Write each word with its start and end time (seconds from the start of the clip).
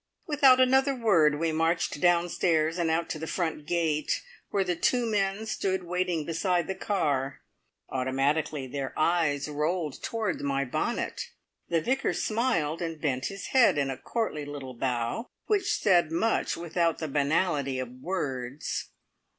Without 0.25 0.59
another 0.59 0.95
word 0.95 1.37
we 1.37 1.51
marched 1.51 2.01
downstairs 2.01 2.79
and 2.79 2.89
out 2.89 3.07
to 3.11 3.19
the 3.19 3.27
front 3.27 3.67
gate, 3.67 4.23
where 4.49 4.63
the 4.63 4.75
two 4.75 5.05
men 5.05 5.45
stood 5.45 5.83
waiting 5.83 6.25
beside 6.25 6.65
the 6.65 6.73
car. 6.73 7.41
Automatically 7.87 8.65
their 8.65 8.97
eyes 8.97 9.47
rolled 9.47 10.01
towards 10.01 10.41
my 10.41 10.65
bonnet; 10.65 11.29
the 11.69 11.81
Vicar 11.81 12.13
smiled, 12.13 12.81
and 12.81 12.99
bent 12.99 13.27
his 13.27 13.49
head 13.49 13.77
in 13.77 13.91
a 13.91 13.95
courtly 13.97 14.43
little 14.43 14.73
bow, 14.73 15.27
which 15.45 15.71
said 15.71 16.11
much 16.11 16.57
without 16.57 16.97
the 16.97 17.07
banality 17.07 17.77
of 17.77 17.91
words. 18.01 18.89